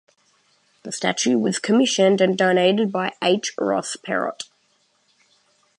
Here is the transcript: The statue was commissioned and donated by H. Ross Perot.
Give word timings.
The 0.81 0.91
statue 0.91 1.37
was 1.37 1.59
commissioned 1.59 2.21
and 2.21 2.35
donated 2.35 2.91
by 2.91 3.13
H. 3.23 3.53
Ross 3.59 3.95
Perot. 3.95 4.45